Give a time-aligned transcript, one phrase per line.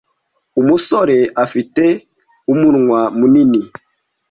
[0.61, 1.85] umusore afite
[2.53, 3.61] umunwa munini.